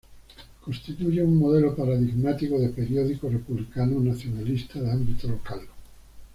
[0.61, 5.61] Constituye un modelo paradigmático de periódico republicano nacionalista de ámbito local.